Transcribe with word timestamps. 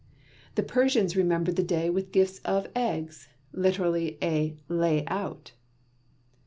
The 0.55 0.63
Persians 0.63 1.15
remember 1.15 1.51
the 1.51 1.61
day 1.61 1.87
with 1.91 2.11
gifts 2.11 2.39
of 2.39 2.67
eggs 2.75 3.29
literally 3.53 4.17
a 4.19 4.57
"lay 4.67 5.05
out!" 5.05 5.51